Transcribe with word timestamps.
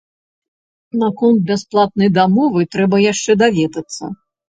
Наконт 1.01 1.45
бясплатнай 1.51 2.09
дамовы 2.17 2.61
трэба 2.75 3.05
яшчэ 3.11 3.41
даведацца. 3.47 4.15